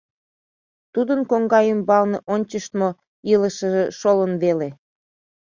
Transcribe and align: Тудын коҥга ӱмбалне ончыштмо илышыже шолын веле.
Тудын 0.93 1.19
коҥга 1.29 1.59
ӱмбалне 1.73 2.17
ончыштмо 2.33 2.89
илышыже 3.33 3.83
шолын 3.99 4.33
веле. 4.43 4.69